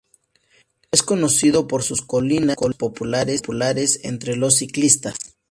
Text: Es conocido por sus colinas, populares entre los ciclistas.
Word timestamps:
Es 0.89 1.03
conocido 1.03 1.67
por 1.67 1.83
sus 1.83 2.01
colinas, 2.01 2.55
populares 2.79 3.99
entre 4.01 4.35
los 4.35 4.55
ciclistas. 4.55 5.13